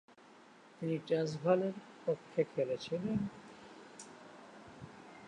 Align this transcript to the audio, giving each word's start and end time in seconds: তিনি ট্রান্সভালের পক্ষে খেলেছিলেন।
তিনি 0.75 0.95
ট্রান্সভালের 1.07 1.75
পক্ষে 2.05 2.41
খেলেছিলেন। 2.53 3.17